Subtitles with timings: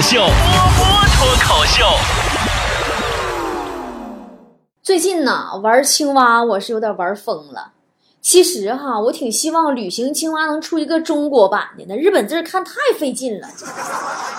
[0.00, 0.30] 秀，波
[0.76, 1.84] 波脱口秀。
[4.82, 7.72] 最近呢，玩青蛙我是有点玩疯了。
[8.22, 13.48] 其实哈，我挺希望旅行青蛙能出一个中国版的，那日本字看太费劲了。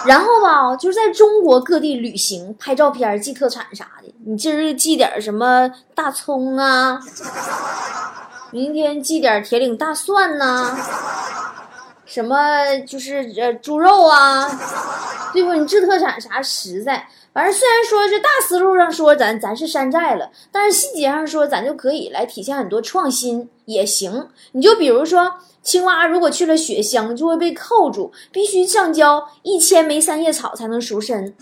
[0.05, 4.13] 然后吧，就是在中国各地旅行，拍照片、寄特产啥的。
[4.25, 6.99] 你今儿寄点什么大葱啊？
[8.51, 10.75] 明天寄点铁岭大蒜呐？
[12.11, 12.35] 什么
[12.85, 14.45] 就是呃猪肉啊？
[15.31, 15.53] 对不？
[15.53, 17.07] 你制特产啥实在？
[17.33, 24.27] 反正虽然说是大思路上说咱咱是山寨了，但是细节上说咱就可以来体现很多创新也行。
[24.51, 31.33] 你就比如说青蛙如果去了雪乡就会被扣住，必须上交一千枚三叶草才能赎身。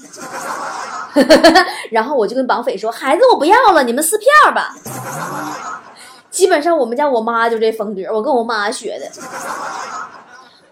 [1.90, 4.76] 然后我就跟绑匪说：“孩子我不要了，你们撕票吧。”
[6.30, 9.10] 基本上我们家我妈就这风格，我跟我妈学的。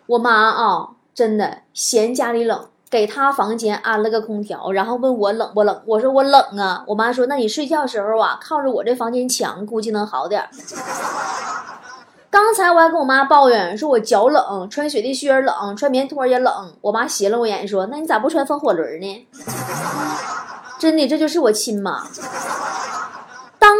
[0.07, 2.67] 我妈啊，真的嫌家里冷。
[2.89, 5.81] 给她房间安了个空调，然后问我冷不冷？
[5.85, 6.85] 我说我冷啊。
[6.87, 10.48] 我妈说：“那你睡觉时候啊，靠着我这房间墙，估计能好点。
[12.32, 16.71] ”刚才我还跟我妈抱怨，说我脚冷，穿雪地靴冷，穿棉拖也冷。
[16.79, 19.27] 我妈斜了我眼说：“那你咋不穿风火轮呢？”
[20.79, 22.04] 真的，这就是我亲妈。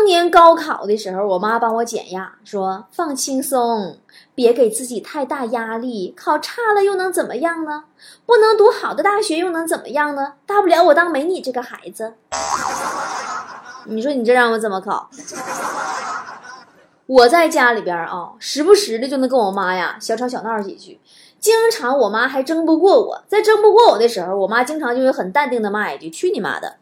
[0.08, 4.00] 年高考的时候，我妈帮我减压，说放轻松，
[4.34, 6.16] 别给自己太大压力。
[6.18, 7.84] 考差了又能怎么样呢？
[8.26, 10.34] 不能读好的大学又能怎么样呢？
[10.48, 12.16] 大不了我当没你这个孩子。
[13.86, 15.10] 你说你这让我怎么考？
[17.06, 21.00] 我在家里边啊，时不时的就能跟我妈呀小吵小闹几句，
[21.40, 23.24] 经常我妈还争不过我。
[23.28, 26.76] 在争不过我的时候，我妈经常就会很淡定的骂一句：“去你妈的！”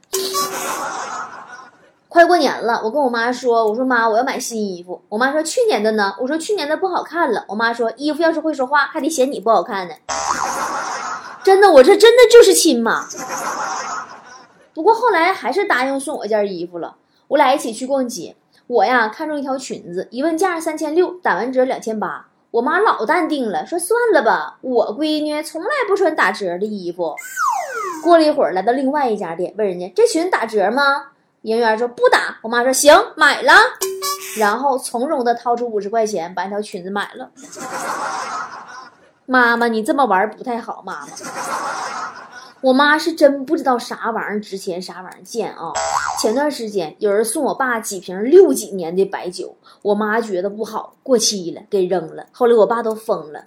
[2.16, 9.94] 快过年了，我跟我妈说：“我说妈，我要买新衣服。”我妈说：“去年的呢？”我说：“去年的不好看了。”我妈说：“衣服要是会说话，还得嫌你不好看呢。”
[11.44, 13.06] 真的，我这真的就是亲妈。
[14.74, 16.96] 不过后来还是答应送我件衣服了。
[17.28, 22.28] 我俩一起去逛街，我呀看中一条裙子，一问价三千六，打完折两千八。
[22.52, 27.14] 我妈老淡定了，说：“算了吧，我闺女从来不穿打折的衣服。”
[28.02, 31.08] 过了一会儿，来到另外一家店，问人家：“这裙子打折吗？”
[31.46, 33.54] 营业员说不打，我妈说行，买了，
[34.40, 37.30] 然后从容的掏出五十块钱把那条裙子买了。
[39.28, 41.08] 妈妈，你这么玩不太好，妈妈。
[42.62, 45.72] 我妈是真不知道啥玩意儿值钱，啥玩意儿贱啊！
[46.20, 52.26] 前段时间有人送我爸几瓶六几年的白酒，我妈觉得不好，过期了，给扔了。
[52.32, 53.44] 后来我爸都疯了。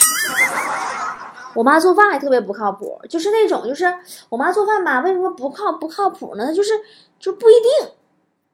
[1.59, 3.93] 我妈做饭还特别不靠谱，就是那种，就是
[4.29, 6.55] 我妈做饭吧，为什么不靠不靠谱呢？
[6.55, 6.71] 就是
[7.19, 7.89] 就不一定，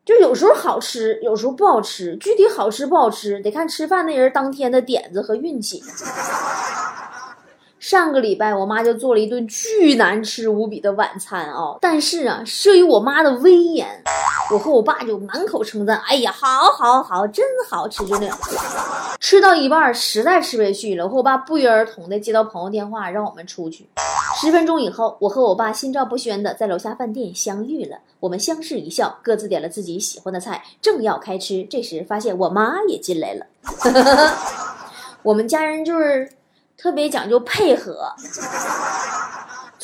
[0.06, 2.16] 就有时候好吃，有时候不好吃。
[2.16, 5.82] 具体好吃不好吃，得看吃饭那人当天的点子和运气。
[7.78, 11.76] 上个礼拜，我妈就做了一顿巨难吃无比的晚餐啊！
[11.82, 14.02] 但是啊，慑于我妈的威严，
[14.50, 18.38] 我和我爸就满口称赞：“哎呀，好，好，好，真好吃！”就那样，
[19.18, 23.86] 吃到一半实在吃不下去了，我和我爸不约而同的接到朋友电话，让我们出去。
[24.40, 27.98] 十分钟以后，我和我爸心照不宣的在楼下饭店相遇了。
[28.20, 33.46] 我们相视一笑，各自点了自己喜欢的菜，正要开吃，这时发现我妈也进来了。
[35.22, 36.30] 我们家人就是。
[36.76, 38.12] 特别讲究配合，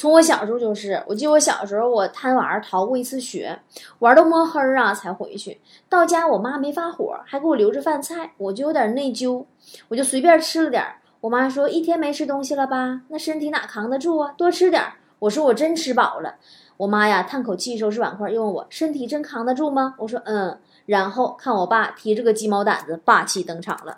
[0.00, 3.60] 从我小时候就是，我记得我小时候我贪玩逃过一次学，
[3.98, 5.60] 玩到摸黑啊才回去。
[5.90, 9.44] 到家我妈没发火，还给我留着饭菜，我就有点内疚，
[9.88, 10.82] 我就随便吃了点。
[11.20, 14.32] 我妈说一天没吃东西了吧，那身体哪扛得住啊？
[14.38, 14.82] 多吃点。
[15.18, 16.36] 我说我真吃饱了。
[16.78, 19.96] 我妈呀叹口气收拾碗筷，又问我身体真扛得住吗？
[19.98, 20.58] 我说嗯。
[20.86, 23.94] 然后看我爸提着个鸡毛掸子霸气登场了。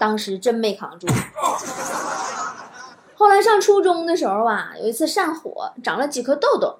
[0.00, 1.06] 当时真没扛住。
[3.20, 6.76] 后来上初中的时候啊，有一次上火，长了几颗痘痘，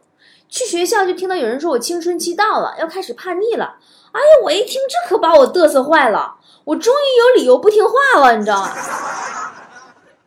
[0.48, 3.76] 去学校就听到有人说我青春期到了，要开始叛逆了。
[4.12, 8.72] 哎呀，我一听这可把我嘚瑟坏了，我终于有理由不听话了，你知道吗？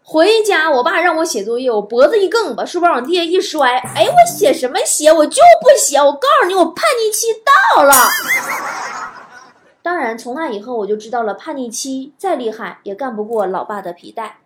[0.04, 3.80] 回家，我爸让我写作业，我脖子一梗，把书包往地下一摔。
[3.80, 5.12] 哎，我写什么写？
[5.12, 5.98] 我就不写！
[5.98, 7.26] 我告诉你，我叛逆期
[7.76, 7.92] 到了。
[9.82, 14.38] 当然，从那以后我就知道了，叛逆期再厉害也干不过老爸的皮带。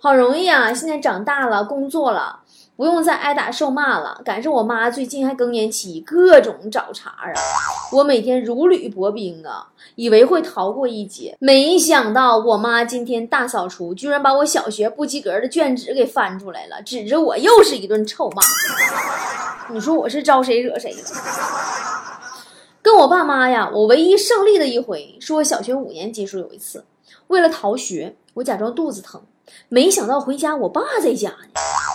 [0.00, 2.40] 好容易啊，现在长大了，工作了，
[2.76, 4.20] 不用再挨打受骂了。
[4.24, 7.34] 赶上我妈最近还更年期，各种找茬啊！
[7.92, 9.66] 我每天如履薄冰啊，
[9.96, 18.42] 以为会逃过一劫，没想到我妈今天大扫除，居然把我小学不及格的卷纸给翻出来了，指着我又是一顿臭骂。
[19.70, 20.98] 你说我是招谁惹谁了？
[22.80, 26.84] 跟我爸妈呀，我唯一胜利的一回，是我小学五年级时候有一次，
[27.26, 29.20] 为了逃学，我假装肚子疼，
[29.68, 31.36] 没想到回家我爸在家呢。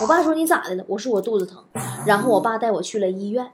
[0.00, 0.84] 我爸说你咋的了？
[0.88, 1.62] 我说我肚子疼。
[2.06, 3.52] 然后我爸带我去了医院，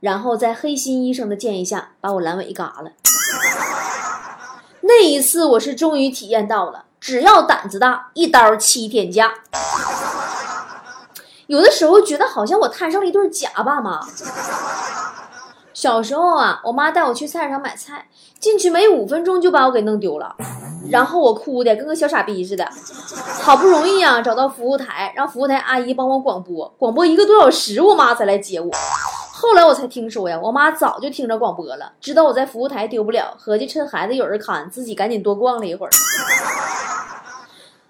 [0.00, 2.92] 然后在黑心医生的建议下，把我阑尾嘎了。
[4.82, 9.32] 那一次我是终于体验到了，只要胆子大，一刀七天假。
[11.46, 14.00] 有的时候觉得好像我摊上了一对假爸妈。
[15.74, 18.08] 小时候啊，我妈带我去菜市场买菜，
[18.38, 20.36] 进去没五分钟就把我给弄丢了，
[20.90, 22.68] 然后我哭的跟个小傻逼似的。
[23.40, 28.70] 好不容易啊找到服务台，让服务台阿姨帮我广播，广播一个多小时，我妈才来接我。
[29.32, 35.90] 后来我才听说呀，我妈早就听着广播了，知道我在服务台丢不了，合计趁孩子有人看，自己赶紧多逛了一会儿。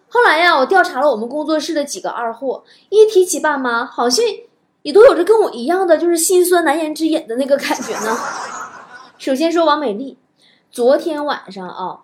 [0.09, 4.25] 后来呀，我调查了我们工作室的几个二货，一提起爸妈，好像。
[4.83, 8.19] 也都有着跟我一样的，就是心酸难言之隐的那个感觉呢。
[9.17, 10.19] 首先说王美丽，
[10.73, 12.01] 昨天晚上啊，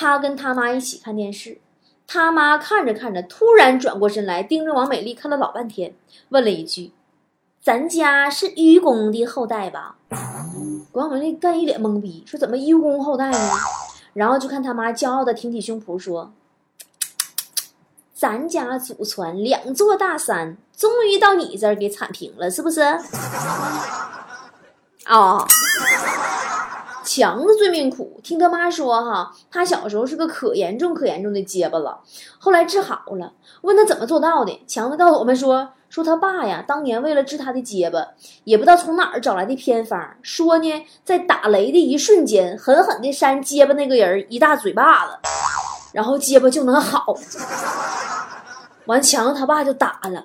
[0.00, 1.58] 他跟他妈一起看电视，
[2.06, 5.92] 他妈看着看着，突然转过身来，盯着王美丽看了老半天，
[6.28, 6.92] 问了一句
[7.60, 9.96] ：“咱家是愚公的后代吧？”
[10.94, 13.38] 王美丽干一脸懵逼，说：“怎么愚公后代呢？”
[14.14, 16.32] 然后就看他妈骄傲的挺起胸脯说。
[18.14, 22.82] 咱家祖传两座大山，终于到你这儿给铲平了，是不是？
[25.06, 25.44] 啊，
[27.18, 31.98] 强子最命苦，听他妈说哈，他小时候是个可严重可严重的结巴了，
[32.38, 33.32] 后来治好了。
[33.62, 38.06] 问他怎么做到的，强子告诉我们说，说他爸呀，当年为了治他的结巴，
[38.44, 40.72] 也不知道从哪儿找来的偏方，说呢，
[41.04, 45.12] 在打雷的一瞬间，狠狠地扇结巴那个人一大嘴巴子，
[45.92, 47.18] 然后结巴就能好。
[48.86, 50.24] 完，强子他爸就打了，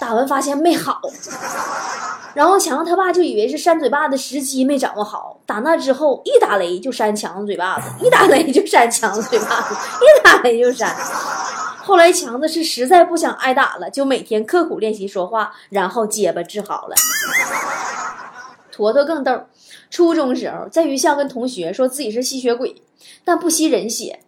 [0.00, 1.00] 打完发现没好，
[2.34, 10.94] 然后强子他爸就以为是扇嘴巴的时机没掌握好，打那之后一打雷就扇强子嘴巴子， 一打雷就扇强子嘴巴子， 一打雷就扇。
[11.84, 16.96] 后来强子是实在不想挨打了，就每天刻苦练习说话，然后结巴治好了。
[18.72, 19.42] 坨坨更逗，
[19.90, 22.74] 初中时候在学校跟同学说自己是吸血鬼，
[23.24, 24.18] 但不吸人血。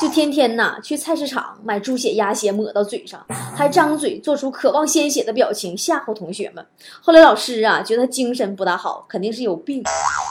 [0.00, 3.24] 就天天呐去菜市场买猪血、鸭血抹到嘴上，
[3.54, 6.64] 还张嘴做出渴望鲜血的表情吓唬同学们。
[7.02, 9.82] 后来老师啊觉得他精神不大好，肯定是有病，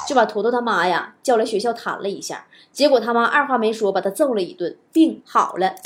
[0.08, 2.48] 就把坨坨他妈呀叫来学校谈了一下。
[2.72, 5.76] 结果他妈二话没说把他揍了一顿，病好了。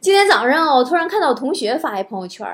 [0.00, 2.46] 今天早上我突然看到同学发一朋友圈。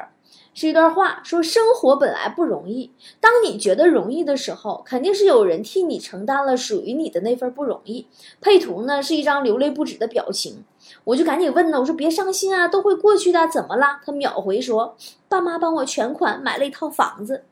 [0.58, 2.91] 是一段话，说生活本来不容易。
[3.20, 8.06] 当你觉得容易的时候，肯定是有人替你承担了属于你的那份不容易。
[8.41, 10.64] 配图呢是一张流泪不止的表情，
[11.05, 14.00] 我就赶紧问呢，我说别伤心啊，都会过去的，怎么了？
[14.03, 14.97] 他秒回说，
[15.29, 17.44] 爸妈帮我全款买了一套房子。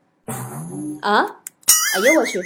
[1.03, 1.27] 啊，
[1.97, 2.41] 哎呀我去！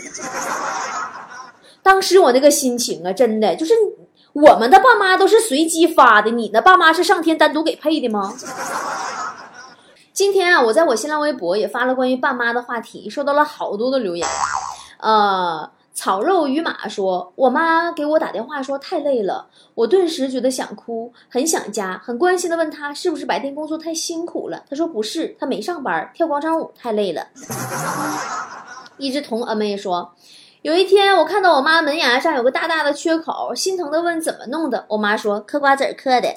[1.84, 3.72] 当时我那个心情啊，真的就是
[4.32, 8.34] 我们的爸妈都是随机发的，你的爸妈是上天单独给配的吗？
[10.18, 14.26] 今天啊，我在我新浪微博也发了关于爸妈的话题，收到了好多的留言。
[14.98, 24.64] 呃，草肉与马说，我妈给我打电话说太累了，我顿时觉得想哭，很想家，很关心的问他是不是白天工作太辛苦了。
[24.68, 27.24] 他说不是，他没上班，跳广场舞太累了。
[28.98, 30.12] 一只童恩妹说，
[30.62, 36.34] 有一天我看到我妈门牙上有个大大的缺口，心疼的问怎么弄的，我妈说嗑瓜子嗑的。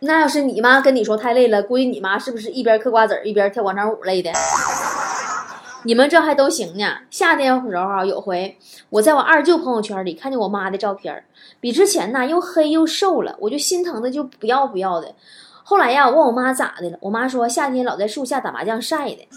[0.00, 4.30] 那要是你妈跟你说太累了，估计你妈是不是一边嗑瓜子一边跳广场舞累的？
[5.84, 6.98] 你们这还都行呢。
[7.10, 8.58] 夏天的时候，有回
[8.90, 11.24] 我在我二舅朋友圈里看见我妈的照片，
[11.60, 15.14] 比之前呢又黑又瘦了，我就心疼的就不要不要的。
[15.62, 19.28] 后来呀，我问我妈咋的了，我妈说夏天老在树下打麻将晒的。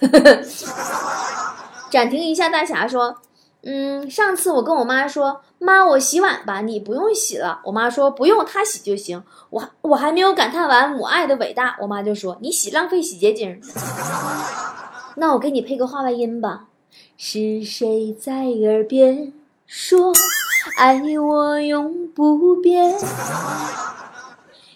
[1.90, 3.16] 暂停一下，大侠说。
[3.70, 7.60] 嗯，上次我跟我妈说，妈，我洗碗吧，你不用洗了。
[7.64, 9.22] 我妈说不用，她洗就行。
[9.50, 13.60] 我我还没有感叹完母爱的伟大，我妈就说你洗浪费洗洁精。
[15.16, 16.64] 那我给你配个话外音吧，
[17.18, 19.34] 是谁在耳边
[19.66, 20.14] 说
[20.78, 22.98] 爱我永不变？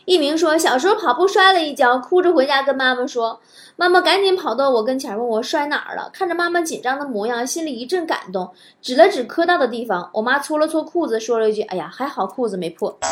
[0.05, 3.41] 一鸣说小时候跑步摔了一跤，哭着回家跟妈妈说。
[3.77, 6.11] 妈妈赶紧跑到我跟前，问我摔哪儿了。
[6.13, 10.11] 看着妈妈紧张的模样，心里一阵感动，指了指磕到的地方。
[10.13, 12.99] 我妈搓了搓裤子，说了一句：“哎呀，还好裤子没破。”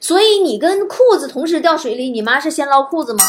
[0.00, 3.24] 所以你跟裤子同时掉水里，你妈是先捞裤子吗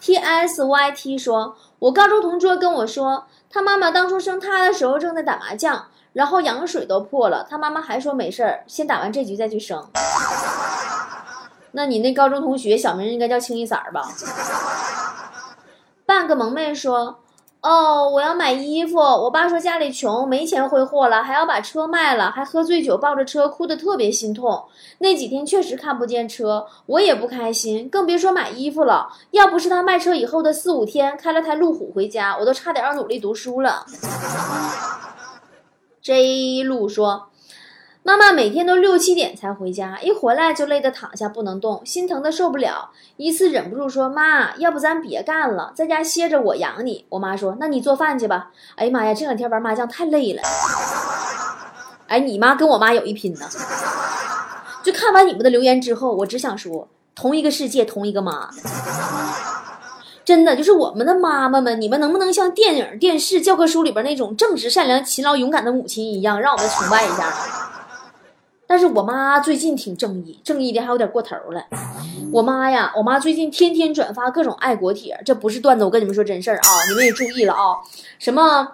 [0.00, 5.86] ？T S Y T 说，我高中同桌跟我说，他妈妈当初生他的时候正在打麻将，
[6.18, 9.86] 然后羊水都破了，他妈妈还说没事儿，先打完这局再去生。
[11.70, 14.02] 那你那高中同学小名应该叫清一色儿吧？
[16.04, 17.20] 半个萌妹说，
[17.60, 18.98] 哦，我要买衣服。
[18.98, 24.64] 我爸说家里穷，没钱挥霍了，还要把车卖了，还喝醉酒抱着车哭得特别心痛。
[24.98, 29.08] 那几天确实看不见车，我也不开心，更别说买衣服了。
[29.30, 33.86] 要不是他卖车以后的四五天开了台路虎回家，我都差点要努力读书了。
[36.08, 37.28] J 路说。
[38.02, 42.92] 妈妈每天都六七点才回家，一回来就累得躺下不能动，心疼的受不了。
[43.18, 50.40] 一次忍不住说：“妈，要不咱别干了，在家歇着我养你。”我妈说：“那你做饭去吧。”哎呀妈呀，这两天玩麻将太累了。
[52.06, 53.46] 哎，你妈跟我妈有一拼呢。
[54.82, 58.48] 就看完你们的留言之后，我只想说：同一个世界，同一个妈。
[60.28, 67.32] 真的，就是我们的妈妈们，你们能不能像电影、电视、教科书里边那种正直、善良、勤劳、勇敢的母亲一样，让我们崇拜一下？
[68.66, 71.64] 但是我妈最近挺正义，正义的还有点过头了。
[72.30, 77.78] 我妈呀，我妈最近天天转发各种爱国帖，这不是段子，我跟你们说真事儿啊，你们也注意了啊。
[78.18, 78.68] 什么？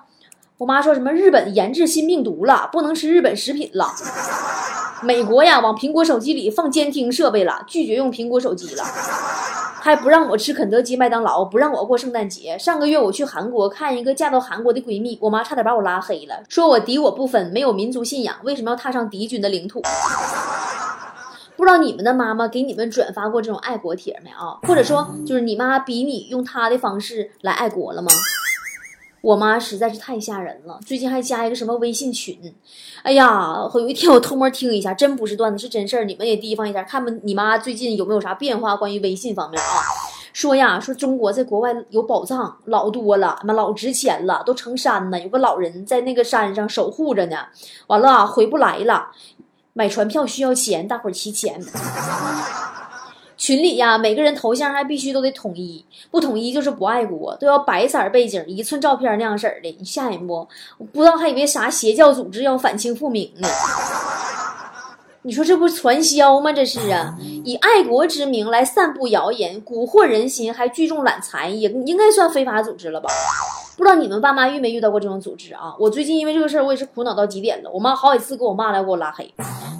[0.58, 3.88] 我妈说什么日本研制新病毒了，不能吃日本食品了。
[5.02, 8.84] 美国呀，往苹果手机里放监听设备了，拒绝用苹果手机了。
[8.84, 12.56] 还不让我吃肯德基、麦当劳，不让我过圣诞节。
[12.56, 19.82] 上个月我去韩国看一个嫁到韩国的闺蜜，我妈差点把我拉黑了，说我敌我不分，没有民族信仰，为什么要踏上敌军的领土？
[21.56, 24.56] 不知道你们的妈妈给你们转发过这种爱国帖没啊？
[24.62, 28.12] 或者说，就是你妈逼你用她的方式来爱国了吗？
[29.24, 32.38] 我妈实在是太吓人了，最近还加一个什么微信群，
[33.02, 39.80] 哎呀，有一天我偷摸听一下，真不是段子，是真事儿，你们也提防一下，看看你妈最近有没有啥变化，关于微信方面啊？
[40.34, 47.46] 说呀，说中国在国外有宝藏老多了，妈老值钱了，都成山呢，有个老人在那个山上守护着呢，
[47.86, 49.10] 完了回不来了，
[49.72, 51.58] 买船票需要钱，大伙儿齐钱。
[53.36, 60.46] 群里呀，每个人头像还必须都得统一，不统一就是不爱国，都要白色背景，一寸照片那样式儿的，你吓人不？
[60.78, 63.48] 我不知道还以为啥邪教组织要反清复明呢。
[65.22, 66.52] 你说这不传销吗？
[66.52, 73.08] 这是啊，以爱国之名来散布谣言，蛊惑人心，还聚众揽财，也应该算非法组织了吧？
[73.76, 75.74] 不知道你们爸妈遇没遇到过这种组织啊？
[75.80, 77.70] 我最近因为这个事儿，我也是苦恼到极点了。
[77.72, 79.32] 我妈好几次给我骂来，给我拉黑，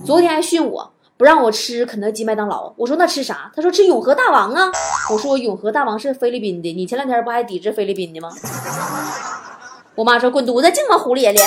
[0.05, 0.91] 昨天还训我。
[1.25, 3.51] 不让我吃肯德基、麦当劳，我说那吃啥？
[3.57, 4.71] 他说吃永和大王啊。
[5.11, 8.29] 我说永和大王是菲律宾的，你前两天不还抵制菲律宾的吗？
[9.95, 11.43] 我妈说滚犊子，净往湖里咧咧。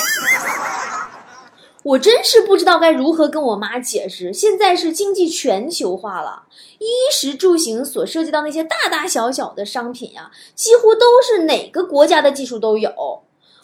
[1.84, 4.34] 我真是不知道该如何跟我妈解释。
[4.34, 6.46] 现在是经济全球化了，
[6.80, 12.92] 衣食住行所涉及到那些大大小小的商品呀，几乎都是哪个国家的技术都有。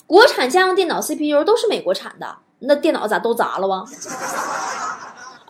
[0.06, 3.84] 国产家用电脑 CPU 都是美国产的，那电脑咋都砸了哇？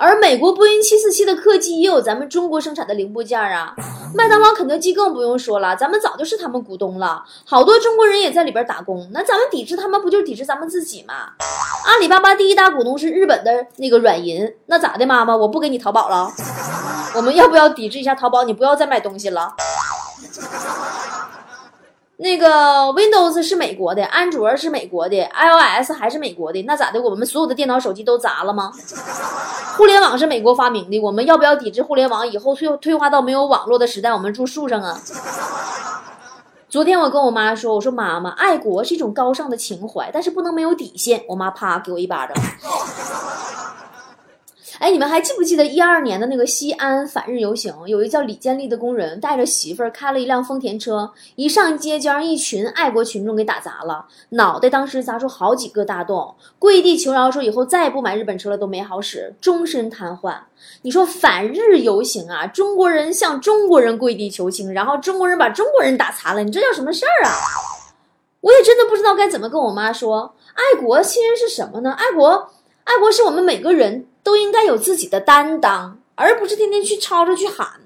[0.04, 3.74] 而美国波音七四七的客机也有咱们中国生产的零部件啊，
[4.14, 9.10] 麦当劳、肯德基更不用说了，咱们早就是他们股东了，好多中国人也在里边打工。
[9.14, 11.14] 那咱们抵制他们，不就抵制咱们自己吗？
[11.86, 16.30] 阿里巴巴第一大股东是日本的那个软银，那咋的，妈妈，我不给你淘宝了？
[17.16, 18.44] 我们要不要抵制一下淘宝？
[18.44, 19.54] 你不要再买东西了。
[22.18, 22.48] 那个
[22.94, 27.02] Windows 是美国的，安卓是美国的，iOS 还是美国的，那咋的？
[27.02, 28.72] 我们所有的电脑、手机都砸了吗？
[29.76, 32.26] 互联网是美国发明的，我们要不要抵制互联网？
[32.28, 35.00] 以后退退化到没有网络的时代，我们住树上啊？
[36.70, 41.24] 昨天我跟我妈说，我说妈妈，爱国是一种高尚的情怀，但是不能没有底线。
[41.28, 42.36] 我妈啪给我一巴掌。
[44.84, 47.74] 哎，你们还记不记得一二年的那个西安反日游行？
[47.86, 60.36] 有一叫李建立的工人带着媳妇儿开了一辆丰田车，一上街就让一群爱国群众给打砸了，脑袋当时砸出好几个大洞，跪地求饶说以后再也不买日本车了，都没好使，终身瘫痪。
[60.82, 67.32] 你说反日游行啊，中国人向中国人跪地求情，然后中国人把中国人打残了，你这叫什么事儿啊？
[68.42, 71.94] 我也真的不知道该怎么跟我妈说，爱国其实是什么呢？
[71.94, 72.50] 爱国，
[72.84, 74.08] 爱国是我们每个人。
[74.24, 77.82] 都应该有自己的担当，而不是天天去吵着去喊。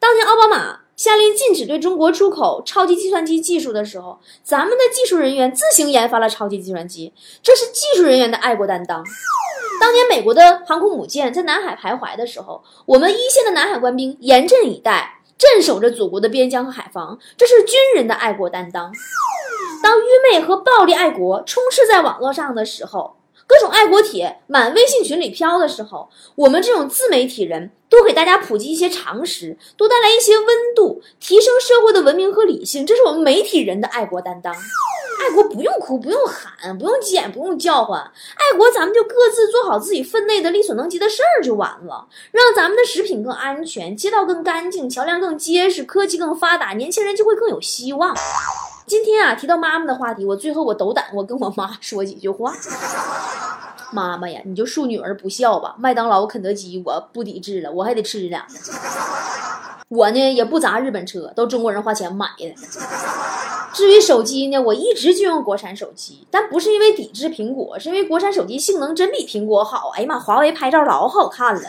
[0.00, 9.04] 当年奥巴马下令禁止对中国出口超级计算机技术的时候，咱们的技术人员自行研发了超级计算机，这是技术人员的爱国担当。
[9.78, 18.90] 当年美国的航空母舰在南海徘徊的时候，我们一线的南海官兵严阵以待，镇守着祖国的边疆和海防，这是军人的爱国担当。
[19.82, 23.16] 当愚昧和暴力爱国充斥在网络上的时候，
[23.46, 34.52] 各种爱国帖满微信群里飘的时候，我们这种自媒体人多给大家普及一些常识，多带来一些温度，提升社会的文明和理性，这是我们媒体人的爱国担当。
[34.52, 38.00] 爱国不用哭，不用喊，不用捡，不用叫唤。
[38.00, 48.14] 爱国，咱们就各自做好自己分内的力所能及的事儿就完了，让咱们的食品更安全，街道更干净，桥梁更结实，科技更发达，年轻人就会更有希望。
[48.86, 52.54] 今天啊，提到妈妈的话题，我最后我斗胆，我跟我妈说几句话。
[53.90, 55.74] 妈妈呀，你就恕女儿不孝吧。
[55.76, 58.38] 麦当劳、肯德基我不抵制了，我还得吃呢。
[59.88, 62.54] 我呢也不砸日本车，都中国人花钱买的。
[63.72, 69.90] 至于手机呢，我一直就用国产手机，但不是因为抵制苹果，是因为国产手机性能真比苹果好。
[69.96, 71.68] 哎呀妈，华为拍照老好看了，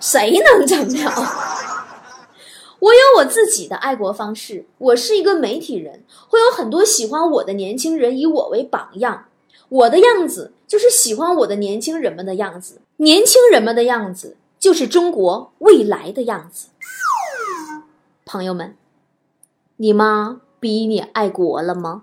[0.00, 1.43] 谁能整了？
[2.84, 4.66] 我有我自己的爱国方式。
[4.76, 9.26] 我是一个媒体人，会有很多喜欢我的年轻人以我为榜样。
[9.70, 16.68] 我的样子就是喜欢我的年轻人们的样子，年轻人们的样子就是中国未来的样子。
[18.26, 18.76] 朋友们，
[19.78, 22.02] 你妈逼你爱国了吗？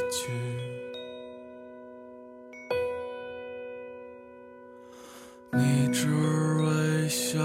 [5.53, 7.39] 你只微笑，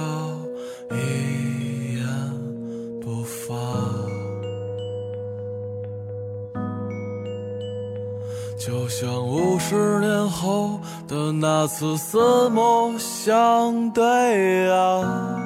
[0.93, 2.07] 一言
[3.01, 3.55] 不发，
[8.57, 15.43] 就像五十年后的那次四目相对啊。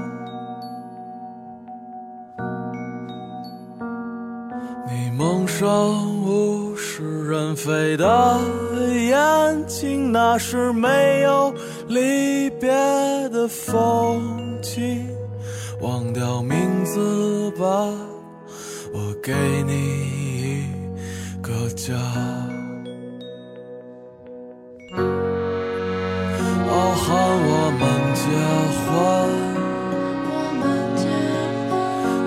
[4.86, 5.66] 你蒙上
[6.24, 8.38] 物是人非的
[9.08, 11.54] 眼睛，那是没有。
[11.90, 12.70] 离别
[13.30, 15.08] 的风景，
[15.80, 17.66] 忘掉名字吧，
[18.94, 19.34] 我给
[19.66, 20.64] 你一
[21.42, 21.92] 个家。
[26.70, 27.08] 傲寒
[27.42, 27.82] 我们
[28.14, 28.22] 结
[28.86, 28.86] 婚，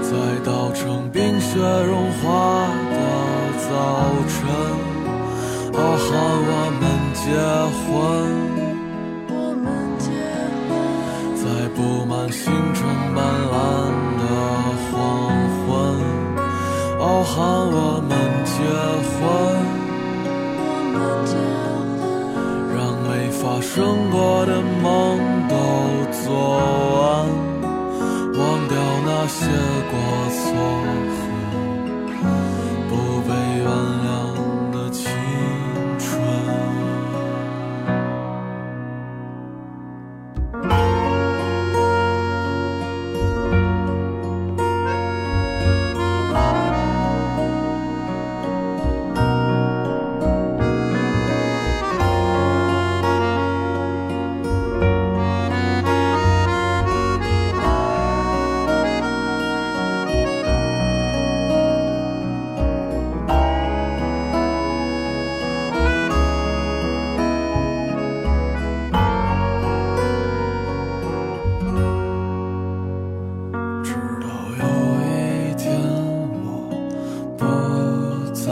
[0.04, 0.12] 在
[0.44, 3.00] 稻城冰雪融化的
[3.70, 3.72] 早
[4.28, 4.36] 晨。
[5.72, 6.10] 傲寒
[6.52, 6.84] 我们
[7.16, 7.24] 结
[7.88, 8.53] 婚。
[11.84, 12.82] 布满星辰
[13.14, 13.54] 斑斓
[14.18, 14.24] 的
[14.88, 14.94] 黄
[15.60, 15.68] 昏，
[16.98, 17.36] 傲寒
[17.76, 18.12] 我们
[18.46, 18.56] 结
[19.12, 19.20] 婚，
[22.74, 23.74] 让没发生
[24.12, 24.16] 过
[24.46, 24.82] 的梦
[25.50, 25.52] 都
[26.24, 26.24] 做
[27.02, 27.04] 完，
[28.38, 28.72] 忘掉
[29.06, 29.38] 那些
[29.92, 29.94] 过
[30.40, 30.42] 错。
[32.88, 32.92] 不
[33.28, 34.03] 被原谅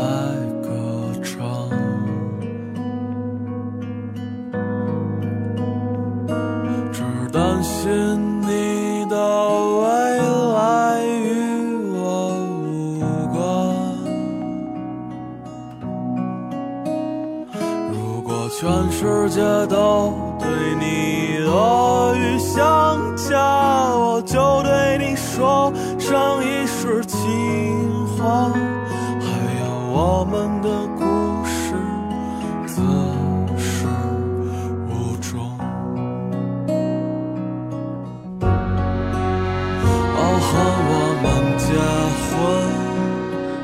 [0.01, 0.07] 来
[0.63, 0.69] 歌
[1.21, 1.69] 唱
[6.91, 9.15] 只担心你的
[9.77, 9.85] 未
[10.55, 11.29] 来与
[11.93, 12.01] 我
[12.65, 12.99] 无
[13.31, 13.37] 关。
[17.91, 20.30] 如果全世界都
[40.51, 40.53] 和
[40.91, 41.25] 我们
[41.57, 41.65] 结
[42.27, 42.29] 婚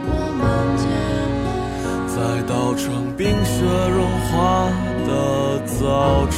[0.08, 0.42] 我们
[0.78, 0.86] 结
[1.44, 1.46] 婚，
[2.08, 2.86] 在稻城
[3.18, 3.56] 冰雪
[3.94, 4.00] 融
[4.32, 4.34] 化。
[5.08, 5.14] 的
[5.66, 6.38] 早晨，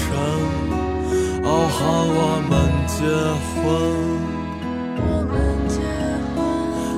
[1.44, 1.80] 哦，和
[2.14, 2.52] 我们
[2.86, 3.00] 结
[3.56, 3.58] 婚，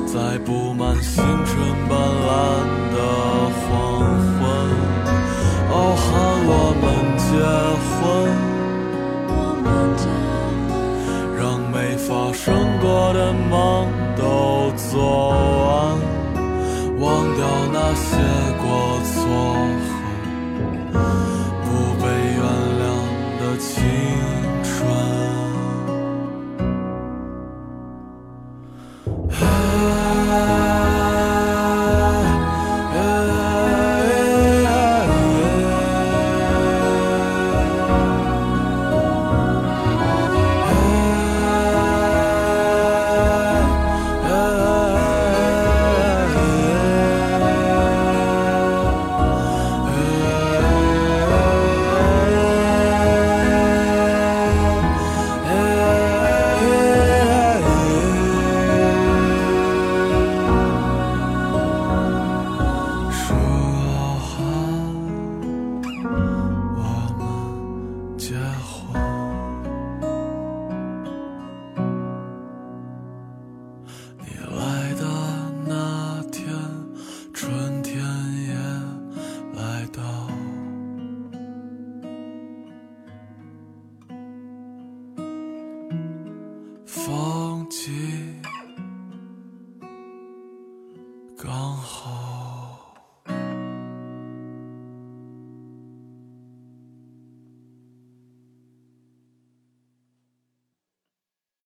[0.05, 1.49] 在布满星辰
[1.87, 1.91] 斑
[2.27, 2.29] 斓
[2.91, 2.97] 的
[3.55, 3.69] 黄
[4.35, 4.43] 昏，
[5.71, 6.11] 傲寒。
[12.43, 15.99] 生过的梦都做完
[16.97, 18.17] 忘掉那些
[18.57, 19.90] 过错。